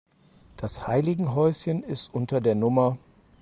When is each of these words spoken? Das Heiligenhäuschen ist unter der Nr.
Das 0.57 0.87
Heiligenhäuschen 0.87 1.83
ist 1.83 2.09
unter 2.11 2.41
der 2.41 2.53
Nr. 2.55 2.97